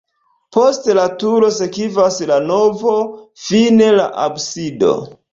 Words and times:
Post 0.55 0.87
la 0.99 1.01
turo 1.23 1.49
sekvas 1.57 2.17
la 2.31 2.37
navo, 2.45 2.93
fine 3.49 3.91
la 3.99 4.07
absido. 4.23 4.95